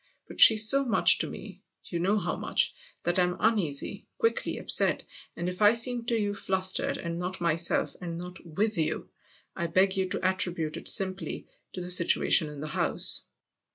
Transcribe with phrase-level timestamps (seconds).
[0.27, 5.03] But she's so much to me you know how much that I'm uneasy, quickly upset;
[5.35, 8.45] and if I seem to you flustered and not myself and THE OTHER HOUSE 45
[8.47, 9.09] not with you,
[9.55, 13.25] I beg you to attribute it simply to the situation in the house."